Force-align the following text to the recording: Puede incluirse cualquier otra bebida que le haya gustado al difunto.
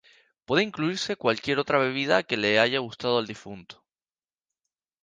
Puede 0.45 0.63
incluirse 0.63 1.15
cualquier 1.15 1.59
otra 1.59 1.77
bebida 1.77 2.23
que 2.23 2.35
le 2.35 2.57
haya 2.59 2.79
gustado 2.79 3.19
al 3.19 3.27
difunto. 3.27 3.85